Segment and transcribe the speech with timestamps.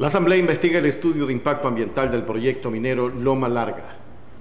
[0.00, 3.98] La Asamblea investiga el estudio de impacto ambiental del proyecto minero Loma Larga.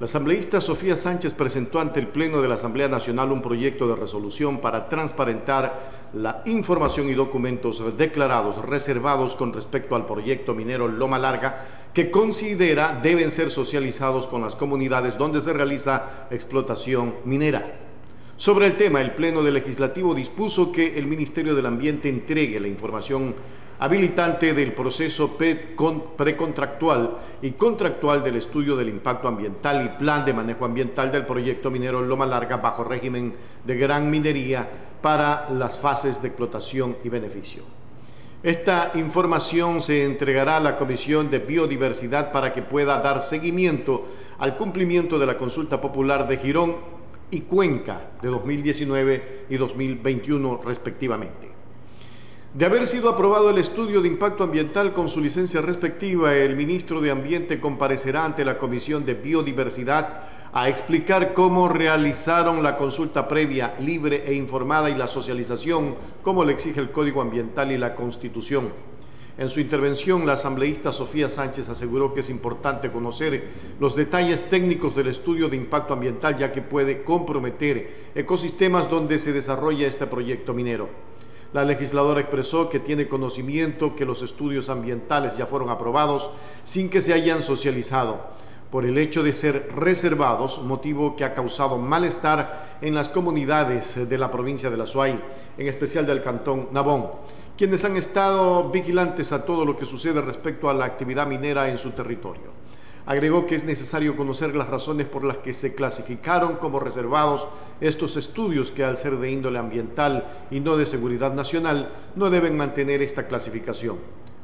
[0.00, 3.94] La asambleísta Sofía Sánchez presentó ante el Pleno de la Asamblea Nacional un proyecto de
[3.94, 11.18] resolución para transparentar la información y documentos declarados reservados con respecto al proyecto minero Loma
[11.18, 17.74] Larga que considera deben ser socializados con las comunidades donde se realiza explotación minera.
[18.38, 22.68] Sobre el tema, el Pleno del Legislativo dispuso que el Ministerio del Ambiente entregue la
[22.68, 23.34] información
[23.82, 30.64] habilitante del proceso precontractual y contractual del estudio del impacto ambiental y plan de manejo
[30.64, 34.68] ambiental del proyecto minero Loma Larga bajo régimen de gran minería
[35.02, 37.64] para las fases de explotación y beneficio.
[38.44, 44.06] Esta información se entregará a la Comisión de Biodiversidad para que pueda dar seguimiento
[44.38, 46.76] al cumplimiento de la consulta popular de Girón
[47.32, 51.61] y Cuenca de 2019 y 2021 respectivamente.
[52.54, 57.00] De haber sido aprobado el estudio de impacto ambiental con su licencia respectiva, el ministro
[57.00, 63.74] de Ambiente comparecerá ante la Comisión de Biodiversidad a explicar cómo realizaron la consulta previa,
[63.80, 68.68] libre e informada y la socialización, como le exige el Código Ambiental y la Constitución.
[69.38, 73.48] En su intervención, la asambleísta Sofía Sánchez aseguró que es importante conocer
[73.80, 79.32] los detalles técnicos del estudio de impacto ambiental, ya que puede comprometer ecosistemas donde se
[79.32, 80.90] desarrolla este proyecto minero.
[81.52, 86.30] La legisladora expresó que tiene conocimiento que los estudios ambientales ya fueron aprobados
[86.64, 88.32] sin que se hayan socializado
[88.70, 94.16] por el hecho de ser reservados, motivo que ha causado malestar en las comunidades de
[94.16, 95.20] la provincia de La Suay,
[95.58, 97.10] en especial del cantón Nabón,
[97.58, 101.76] quienes han estado vigilantes a todo lo que sucede respecto a la actividad minera en
[101.76, 102.61] su territorio.
[103.04, 107.48] Agregó que es necesario conocer las razones por las que se clasificaron como reservados
[107.80, 112.56] estos estudios que al ser de índole ambiental y no de seguridad nacional no deben
[112.56, 113.96] mantener esta clasificación.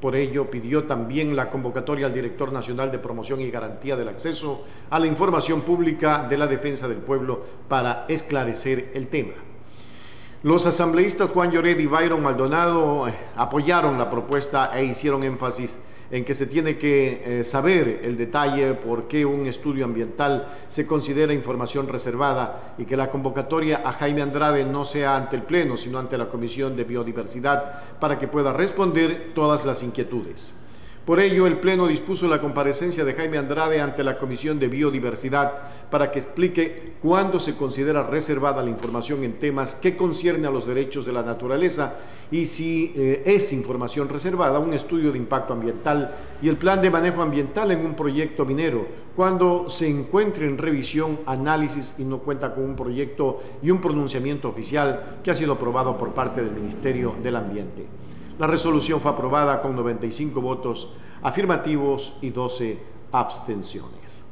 [0.00, 4.62] Por ello, pidió también la convocatoria al director nacional de promoción y garantía del acceso
[4.90, 9.32] a la información pública de la defensa del pueblo para esclarecer el tema.
[10.44, 15.78] Los asambleístas Juan Lloret y Byron Maldonado eh, apoyaron la propuesta e hicieron énfasis
[16.10, 20.86] en que se tiene que eh, saber el detalle por qué un estudio ambiental se
[20.86, 25.78] considera información reservada y que la convocatoria a Jaime Andrade no sea ante el Pleno,
[25.78, 30.52] sino ante la Comisión de Biodiversidad para que pueda responder todas las inquietudes.
[31.04, 35.52] Por ello, el Pleno dispuso la comparecencia de Jaime Andrade ante la Comisión de Biodiversidad
[35.90, 40.66] para que explique cuándo se considera reservada la información en temas que concierne a los
[40.66, 41.98] derechos de la naturaleza
[42.30, 46.90] y si eh, es información reservada, un estudio de impacto ambiental y el plan de
[46.90, 52.54] manejo ambiental en un proyecto minero, cuando se encuentre en revisión, análisis y no cuenta
[52.54, 57.14] con un proyecto y un pronunciamiento oficial que ha sido aprobado por parte del Ministerio
[57.22, 58.03] del Ambiente.
[58.38, 60.88] La resolución fue aprobada con 95 votos
[61.22, 62.78] afirmativos y 12
[63.12, 64.24] abstenciones.